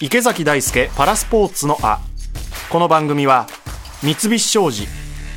[0.00, 2.00] 池崎大輔パラスポーツのあ。
[2.70, 3.46] この番組は
[4.02, 4.86] 三菱商事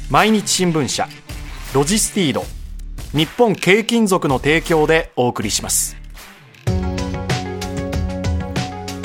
[0.10, 1.10] 毎日新聞社
[1.74, 2.46] ロジスティード
[3.12, 5.98] 日本軽金属の提供でお送りします。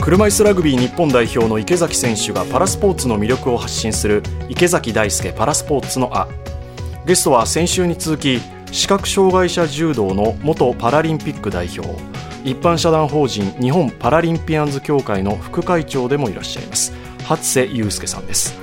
[0.00, 6.28] 車椅子ラグビー日本代表の池崎選手がパラスポーツの魅力を発信する池崎大輔パラスポーツのあ。
[7.04, 8.40] ゲストは先週に続き
[8.72, 11.88] 視覚障害者柔道の元パラリンピック代表
[12.44, 16.92] 一般社団法人日本パラリンピアンズ協会の副会長でもいらっしゃいます。
[17.24, 18.58] 初瀬祐介さんです。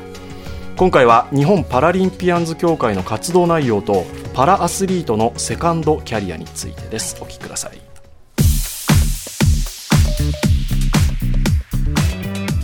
[0.75, 7.17] 今回は日本パラリンピアンズ協会の活動内容とパラアスリートのセカンドキャリアについてです。
[7.21, 7.84] お聞きください。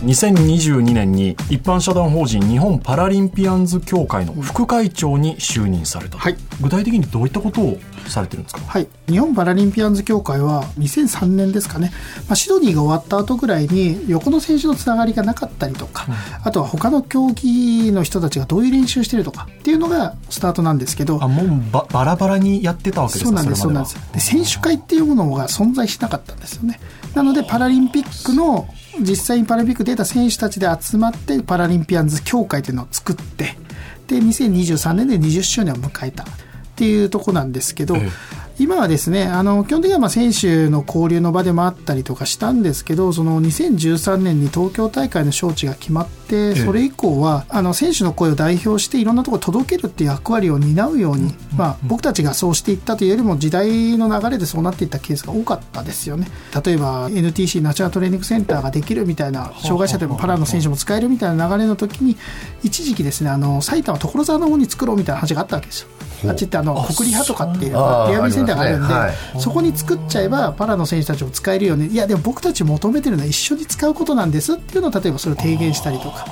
[0.02, 6.36] 2022年に一般社団法人日本パラリンピアンズ協会の副会長に就任された、はい。
[6.60, 8.60] 具体的にどういったことをされてるんですか？
[8.62, 11.92] はい、日本パラリンピアンズ協会は2003年ですかね、
[12.26, 16.06] まあ、シドニーが終わった後ぐらいに横の選手のつながりがなかったりとか、
[16.42, 23.28] あとは他の競技の人たちがどういう練習してるとかっていうのがスタートなんですけどあもうばバラバラにやってたわけですか？
[23.28, 24.12] そうなんですそうなんです。
[24.12, 26.80] で選手会っていうものが存在しなかったんですよね
[27.14, 28.68] なのでパラリンピックの
[29.00, 33.56] 実際にパラリンピック出た選手たちで集まってパラリンピアンズ協会というのを作って
[34.06, 36.26] で2023年で20周年を迎えたっ
[36.76, 38.10] ていうとこなんですけど、え
[38.58, 56.28] 今はですねあの基本的にはまあ選手の交流の場でもあったりとかしたんですけどその2013年に東京大会の招致が決まってそれ以降はあの選手の声を代表していろんなところに届けるっていう役割を担うように、まあ、僕たちがそうしていったというよりも時代の流れでそうなっていったケースが多かったですよね。
[56.64, 62.16] 例えば NTC ナチュラルトレーニングセンターができるみたいな障害者でもパラの選手も使えるみたいな流れの時に
[62.62, 65.88] 一時期ですねあの埼玉所沢の方に作ろうみたいな話があったわけですよ。
[66.28, 71.86] あっちってあの国リハとかっていうあーリハビリセンターがあるんで、そこに作っちゃえばパラの選手たちも使えるよね。
[71.86, 76.26] いやでも僕たち求めてるのは一緒に使うことなんですっていうのを例えばそれを提言したりとか。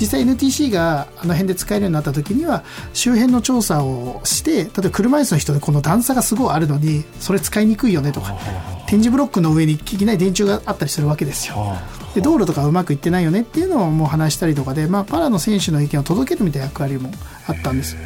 [0.00, 2.64] 実際 NTC があの辺で使えるようになった時には
[2.94, 8.34] 周辺の調査をして例えば車椅子の人でこの段差がすごいあるのにそれ使いにくいよねとか。
[8.86, 11.76] 点字ブロックの上にいきなり電柱があったりするわけですよ。
[12.14, 17.10] で道路とかうまくいってないよねっていうのをもう話したりとかで、まあ、パラの選手の意見を届けるみたいな役割も
[17.48, 17.96] あったんです。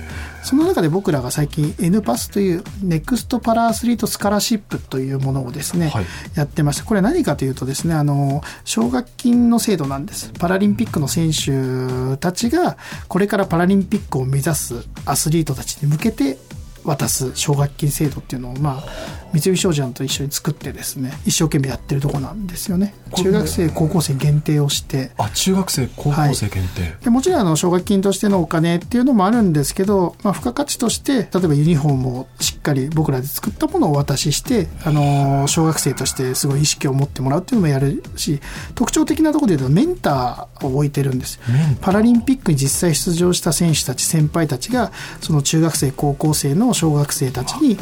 [0.43, 6.05] その中で僕らが最近 N パスというネクストパラアスリートスカラシップというものをですね、はい。
[6.35, 10.33] やってましてこれは何かというとですねあの奨学金の制度なんです。
[10.39, 12.77] パラリンピックの選手たちが
[13.09, 16.39] これからパラリンピックを目指すアスリートたちに向けて
[16.85, 22.95] 渡す奨学金制度っていうのを、まあ、三菱商事さんと一緒に作ってですね一生懸命やってるところなんですよね。
[23.15, 25.11] 中学生高校生限定をして。
[25.19, 38.41] あ中学生高校生限定、でもちろんあの奨学金としてのお金っていうのもあるんですけど、まあ、付加価値として例えばユニフォームをしっかり僕らで作ったものをお渡しして、あの小学生としてすごい意識を持ってもらうっていうのもやるし
[38.75, 41.39] 特徴的なところで言うとメンターを置いてるんです。
[41.81, 47.79] パラリンピックに実際出場した選手たち先輩たちがその中学生高校生の小学生たちに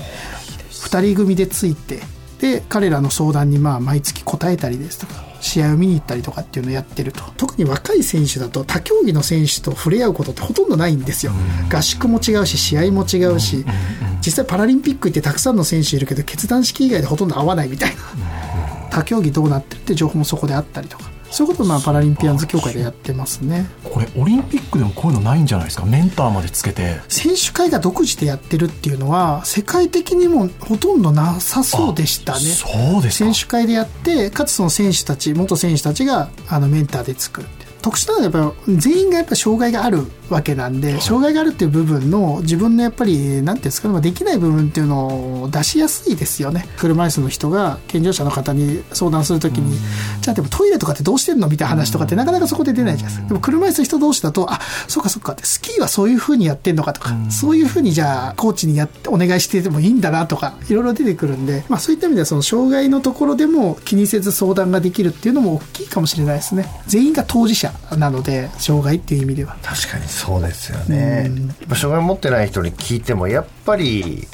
[0.86, 2.00] 2人組でついて
[2.40, 7.22] で彼らの相談にまあ毎月答えたりですとか試合を見に行ったりとかっていうのをやってると。
[7.36, 11.32] 特に若い選手だと他競技の選手と触れ合うことってほとんどないんですよ。
[11.72, 13.64] 合宿も違うし試合も違うし
[14.24, 18.02] 実際パラリンピック行ってたくさんの選手いるけど決断式以外でほとんど合わないみたいな。
[18.90, 23.66] 他競技どうなってるって情報もそこであったりとかそういうことをまあパラリンピアンズ協会でやってますね。
[23.84, 25.84] これオリンピックでもこういうのないんじゃないですか？
[25.84, 27.00] メンターまでつけて。
[27.08, 32.38] 選手会が独自でやってるっていうのは世界的にもほとんどなさそうでしたね。
[32.40, 32.68] そ
[33.00, 33.32] うですか。
[33.32, 37.66] 選手会でやってかつその選手たち元選手たちがあのメンターで作るって。
[37.82, 46.66] 特殊なのはやっぱり全員がやっぱり障害があるわけなんで障害があるっていう部分の自分のやっぱりなんていうんですかねまあできない部分っていうのを出しやすいですよね。
[46.76, 49.78] 車椅子の人が健常者の方に相談するときに
[50.20, 51.48] じゃあでもトイレとかってどうしてんの？
[51.48, 53.28] みたいな話とかってなかなかそこで出ないじゃないですか。
[53.28, 66.66] でも車椅子の人同士だとあそうかそうかってスキーはそういうふうにやってんのかとかそういうふうにじゃあコーチにやってお願いしててもいいんだなとかいろいろ出てくるんで、まあ、そういった意味ではその障害のところでも気にせず相談ができるっていうのも大きいかもしれないですね。
[66.86, 69.56] 全員が当事者なので障害っていう意味では。
[69.62, 71.30] 確かにそうですよね、
[71.60, 74.26] やっぱ障害持ってない人に聞いてもやっぱり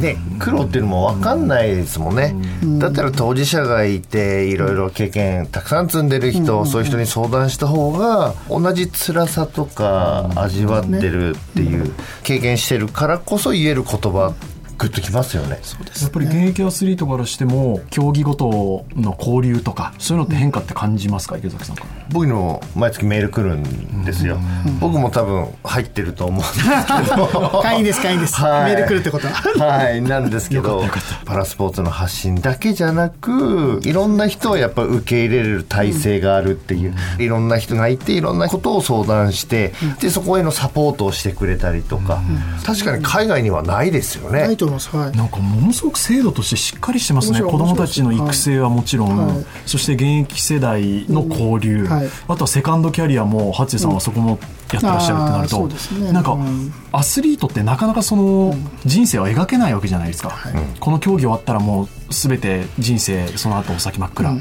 [0.00, 2.34] ね、苦労っていうのも分かんないですもんね、
[2.80, 11.92] だったら当事者がいていろいろ経験たくさん積んでる人、そういう人に相談した方が同じ辛さとか味わってるっていう
[12.24, 14.34] 経験してるからこそ言える言葉
[14.78, 15.60] グッときますよね。
[16.00, 21.36] やっぱり現役アスリートからしても競技ごとの交流とかそういうのって変化って感じますか？
[21.36, 21.90] 池崎さんから。
[22.10, 24.38] 僕にも毎月メール来るんですよ、
[24.80, 26.64] 僕も多分入ってると思うんです
[27.10, 27.60] けど。
[27.62, 28.74] 会員です会員です、はい。
[28.74, 29.72] メール来るってことは。
[29.72, 30.84] はい、なんですけど、
[31.26, 42.22] パラスポーツの発信だけじゃなく、いろんな人をやっぱ受け入れる体制があるっていう、いろんな人がいて、いろんなことを相談して、で、そこへのサポートをしてくれたりとか、
[42.64, 44.40] 確かに海外にはないですよね。
[44.40, 44.94] ないとます。
[44.96, 45.16] はい。
[45.16, 47.40] なんかものすごく制度としてしっかりしてますね。
[47.40, 49.44] 子どもたちの育成はもちろん、はい。
[49.66, 52.08] そして現役世代の交流、うんはい。
[52.28, 54.38] あとはセカンドキャリアも初江さんはそこも
[54.72, 56.12] やってらっしゃるってなると、そうですね。
[56.12, 58.54] なんか、うんアスリートってなかなかその
[58.86, 60.38] 人生を描けないわけじゃないですか、
[60.80, 64.40] この競技終わったらもう全て人生その後お先真っ暗、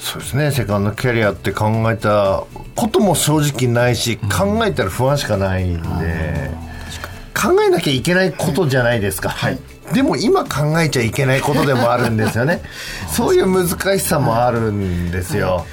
[0.00, 2.42] そうですね、セカンドキャリアって考えた
[2.74, 6.50] ことも正直ないし、考えたら不安しかないんで、
[7.38, 9.34] 考えなきゃいけないことじゃないですか。
[9.94, 12.62] でも今考えちゃいけないことでもあるんですよね。
[13.10, 15.64] そういう難しさもあるんですよ。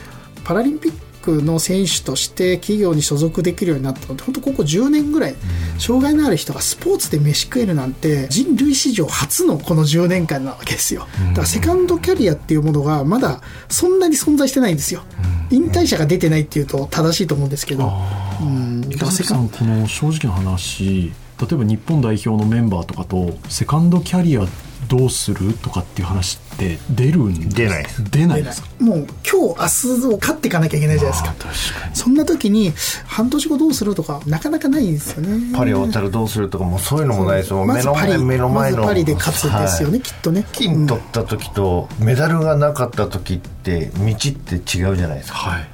[0.43, 5.35] パラリンピックの選手として企業に所属できるようになったのって本当ここ10年ぐらい、
[5.79, 11.07] 障害のある人がスポーツで飯食えるなんて人類史上初のこの10年間なわけですよ。
[11.29, 15.01] だからセカンドキャリアっていうものがまだそんなに存在してないんですよ。
[15.49, 17.91] 引退者が出てないっていうと正しいと思うんですけど、
[18.39, 24.45] うん、だ池からセカン崎さんこの正直な話例えば日本代表のメンバーとかとセカンドキャリア
[24.87, 28.11] どうするとかっていう話って出るんです出ないです。
[28.11, 28.67] 出ないですか？
[28.79, 31.89] もう今日明日を勝っていかなきゃいけないじゃないですか。
[31.95, 32.71] そんな時に
[33.07, 35.57] 半年後どうするとかなかなかないんですよね。
[35.57, 38.77] パリ終わったらどうするとかもうそういうのもないですもん目のま目の前の。
[38.77, 40.01] まずパリで勝つんですよね、はい。
[40.01, 40.45] きっとね。
[40.51, 44.57] 金取った時とメダルがなかった時って道って違
[44.91, 45.67] うじゃないですか,、はい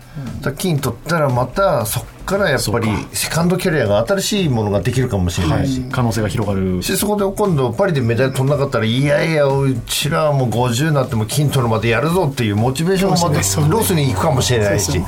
[0.58, 6.80] 金取ったらまたそっからやっぱりセカンドキャリアが新しいものができるかもしれないし、可能性が広がる。
[6.82, 15.02] でそこで今度パリでメダル取んなかったらいやいやうちらはもう50になっても金取るまでやるぞっていうモチベーションがまたロスに行くかもしれないし。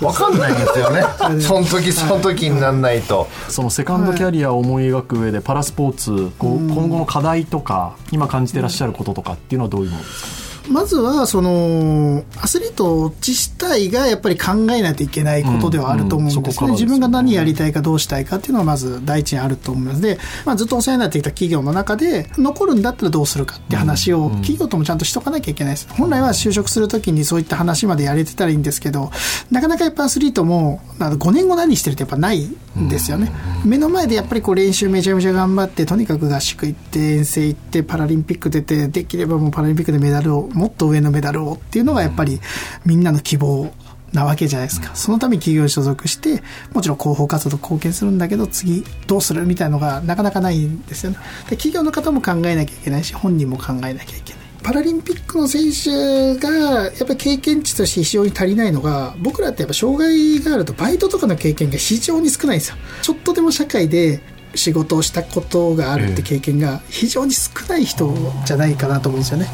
[0.00, 1.02] 分かんないんですよね。
[1.40, 3.28] その時その時になんないと。
[3.48, 10.47] そのセカンドキャリアを思い描く上でパラスポーツ今後の課題とか今感じてらっしゃることとかっていうのはどういうものですか？
[10.70, 20.00] まずはそのアスリート自体がやっぱり考えないといけないことではあると思うんですね、うんうんそこからです自分が何やりたいかどうしたいかっていうのはまず第一にあると思います。
[20.00, 25.88] で、まあ、ずっとお世話になってきた企業の中で残るんだったらどうするかって話を企業ともちゃんとしとかなきゃいけないです。
[25.90, 29.10] 本来は就職するときにそういった話までやれてたらいいんですけど
[29.50, 32.48] なかなかやっぱアスリートも5年後何してるってやっぱない
[32.78, 33.32] んですよね、
[33.64, 42.40] 目の前でやっぱりこう練習めちゃめちゃ頑張ってとにかく合宿行って遠征行ってパラリンピック出てできればもうパラリンピックでメダルをもっと上のメダルをっていうのがやっぱり
[42.84, 43.72] みんなの希望
[44.12, 44.94] なわけじゃないですか。
[44.94, 51.18] そのために企業に所属して、もちろん広報活動貢献するんだけど、次どうするみたいなのがなかなかないんですよね。
[51.50, 54.48] で企業の方も考えなきゃいけないし、本人も考えなきゃいけない。
[54.62, 64.20] パラリンピックの選手がやっぱり経験値として非常に足りないのが僕らってやっぱ障害があるとバイトとかの経験が非常に少ないんですよちょっとでも社会で
[64.54, 68.12] 仕事をしたことがあるって経験が非常に少ない人
[68.44, 69.46] じゃないかなと思うんですよね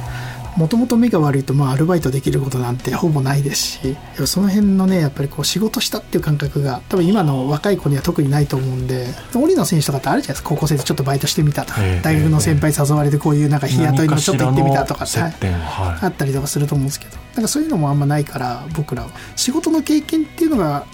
[0.57, 16.05] もともと目が悪いとまあアルバイトできることなんてほぼないですしその辺のねやっぱりこう仕事したっていう感覚が多分今の若い子には特にないと思うんで織野選手とかってあるじゃないですか高校生でちょっとバイトしてみたとかええ大学の先輩誘われてこういうなんか日雇いのちょっと行ってみたとかって何かしらの接点はい。
[16.05, 19.11] あったりとかすると思うんですけどなんかそういうのもあんまないから僕らは。
[19.37, 20.87] 仕事の経験っていうのが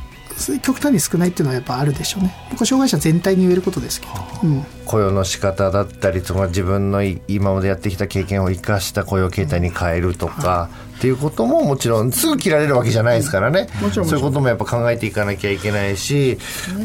[0.62, 2.34] 極端に少ないっていうのはやっぱあるでしょうね。
[2.50, 10.68] 僕は障害者全体に言えることですけど、うん、雇用の仕方だったりとか自分のい今までやってきた経験を生かした雇用形態に変えるとか、
[10.99, 16.38] っていうことももちろんすぐ切られるわけじゃないですからね、もちろんそういうこともやっぱ考えていかなきゃいけないし、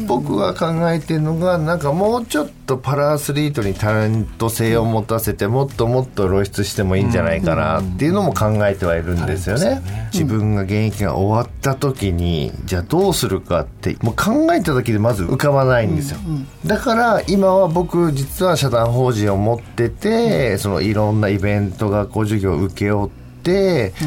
[0.06, 9.82] 僕が考えてるのがなんかもうちょっとパラアスリートにタレント性を持たせてもっともっと露出してもいいんじゃないかなっていうのも考えてはいるんですよね。
[10.14, 16.18] 自分が現役が終わった時にじゃあどうするかってもう考えただけでまず浮かばないんですよ。
[16.64, 23.25] だから今は僕実は社団法人を持ってて、そのいろんなイベント学校授業を請け負って、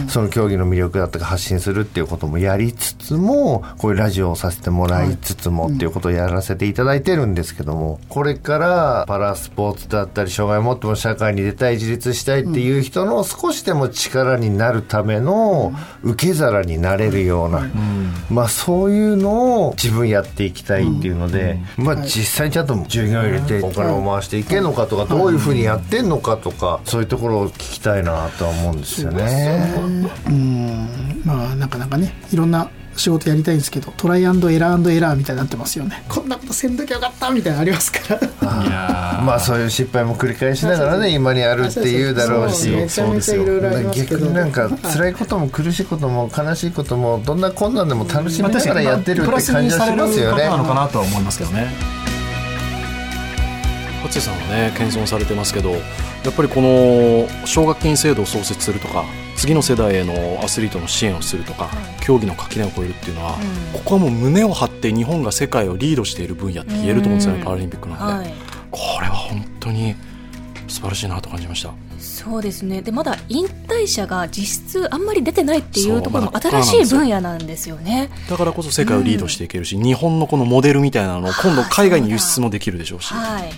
[0.10, 17.67] その競技の魅力だったか発信するっていうこともやりつつもこういうラジオをさせてもらいつつもっていうことをやらせていただいてるんですけどもこれからパラスポーツだったり障害を持っても社会に出たい自立したいっていう人の少しでも力になるための受け皿になれるような、
[18.29, 29.28] まあそういうのを自分やっていきたいっていうので、まあ実際にちゃんと従業員入れてお金を回していけるのかとかどういうふうにやってんのかとかそういうところを聞きたいなとは思うんですよね。
[31.25, 32.69] まあなかなかねいろんな
[33.00, 36.03] 仕事やりたいんですけどトライアンドエラーエラーみたいになってますよね。
[36.09, 38.19] こんなことせんときゃよかったみたいなのありますから。
[39.24, 42.69] まあそういう失敗も繰り返しながらね今にあるっていうだろうし。
[43.93, 50.43] 逆になんか辛いことも苦しいことも悲しいこともどんな困難でも楽しみながらやってるって感じはしますよね。
[50.43, 51.99] なのかなとは思いますけどね
[54.10, 55.78] 勝瀬さんはね謙遜されてますけどや
[56.30, 59.06] っぱりこの奨学金制度を創設するとか
[59.39, 61.70] 次の世代へのアスリートの支援をするとか、
[62.01, 63.38] 競技の垣根を越えるっていうのは、
[63.72, 68.34] ここはもう胸を張って日本が世界をリードしている分野って言えると思うんですよね、パラリンピックなので、はい。
[68.70, 69.96] これは本当に
[70.68, 71.72] 素晴らしいなと感じました。
[72.00, 72.82] そうですね。
[72.82, 78.10] でまだ引退者が実質あんまり出てないっていうところも新しい分野なんですよね。
[78.30, 83.50] だからこそ世界をリードしていけるし、日本のこのモデルみたいなのを今度海外に輸出もできるでしょうし、はい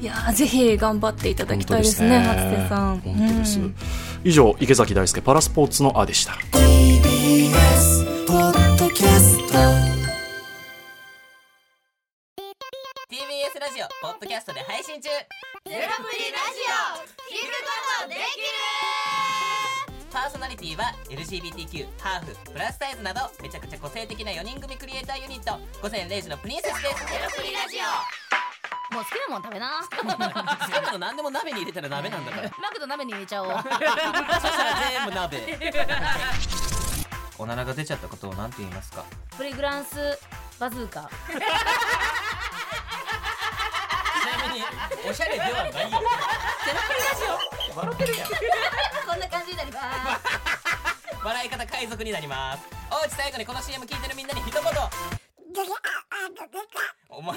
[0.00, 3.00] いやーぜひ頑張っていただきたいですね初瀬さん。
[3.00, 3.74] 本当です、うん
[4.24, 6.32] 以上池崎大輔パラスポーツのあでした。
[6.50, 9.58] TBS ポッドキャスト
[13.06, 15.08] TBS ラジオポッドキャストで配信中。
[15.08, 15.22] ゼロ
[15.70, 16.98] プリラジオ
[17.30, 18.22] 聞くことできる。
[20.10, 27.06] パーソナリティは LGBTQ ハーフプラスサイズなどめちゃくちゃ個性的な4人組クリエイターユニット午前0時のプリンセスです。
[27.06, 28.25] ゼロプリラジオ
[28.96, 29.82] もう好きなもん食べな。
[29.82, 32.50] 好きなの何でも鍋に入れたら鍋なんだから。
[32.58, 33.50] マクド鍋に入れちゃおう。
[33.50, 35.60] そしたら全部鍋。
[37.36, 39.04] おならが出ちゃったことを何て言いますか？
[39.36, 40.18] プリグランス
[40.58, 41.02] バズーカ。
[41.02, 41.34] ち
[44.24, 44.64] なみに
[45.06, 45.74] おしゃれではないよ。
[45.74, 45.90] ゼロ
[46.88, 47.20] プリラジ
[47.74, 48.28] オ笑ってるやん。
[48.28, 48.34] こ
[49.14, 49.84] んな感じになります。
[51.22, 52.66] 笑い方海賊になります。
[52.90, 54.62] おうち最後にこの CM 聞いてるみんなに一言。
[57.08, 57.36] お前